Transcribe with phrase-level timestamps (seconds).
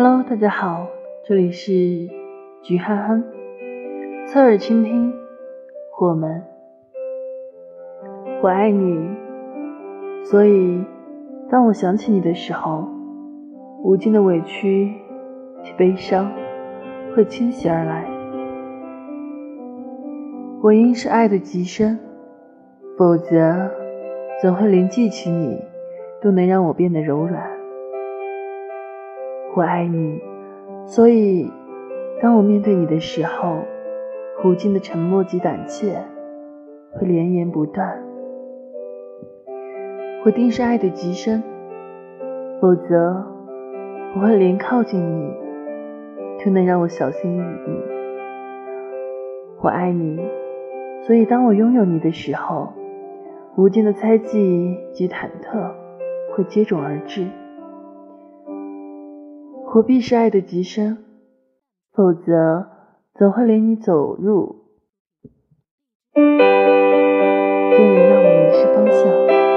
[0.00, 0.86] Hello，大家好，
[1.24, 1.72] 这里是
[2.62, 3.24] 菊憨憨，
[4.28, 5.12] 侧耳倾听，
[6.00, 6.40] 我们，
[8.40, 9.10] 我爱你，
[10.22, 10.84] 所以
[11.50, 12.86] 当我想起你的时候，
[13.82, 14.94] 无尽的委屈
[15.64, 16.30] 及悲伤
[17.12, 18.08] 会倾袭而来。
[20.62, 21.98] 我应是爱的极深，
[22.96, 23.68] 否则
[24.40, 25.60] 怎会连记起你
[26.22, 27.57] 都能让我变得柔软？
[29.56, 30.20] 我爱你，
[30.86, 31.50] 所以
[32.20, 33.58] 当我面对你的时候，
[34.44, 36.00] 无尽的沉默及胆怯
[36.92, 38.02] 会连言不断。
[40.24, 41.42] 我定是爱的极深，
[42.60, 43.26] 否则
[44.14, 45.32] 不会连靠近你
[46.44, 47.82] 都能让我小心翼翼。
[49.60, 50.20] 我爱你，
[51.02, 52.68] 所以当我拥有你的时候，
[53.56, 55.72] 无尽的猜忌及忐忑
[56.32, 57.26] 会接踵而至。
[59.70, 60.96] 何必是爱的极深，
[61.92, 62.70] 否则
[63.14, 64.57] 怎会连你走入？